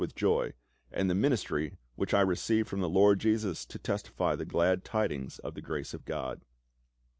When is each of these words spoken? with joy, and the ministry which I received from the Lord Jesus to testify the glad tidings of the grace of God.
with 0.01 0.15
joy, 0.15 0.51
and 0.91 1.11
the 1.11 1.13
ministry 1.13 1.77
which 1.95 2.11
I 2.11 2.21
received 2.21 2.67
from 2.67 2.79
the 2.79 2.89
Lord 2.89 3.19
Jesus 3.19 3.67
to 3.67 3.77
testify 3.77 4.35
the 4.35 4.45
glad 4.45 4.83
tidings 4.83 5.37
of 5.37 5.53
the 5.53 5.61
grace 5.61 5.93
of 5.93 6.05
God. 6.05 6.41